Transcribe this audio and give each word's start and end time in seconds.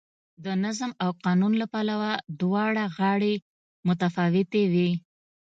د 0.45 0.47
نظم 0.63 0.91
او 1.03 1.09
قانون 1.25 1.53
له 1.61 1.67
پلوه 1.73 2.11
دواړه 2.41 2.83
غاړې 2.97 3.33
متفاوتې 3.87 4.63
وې. 4.73 4.89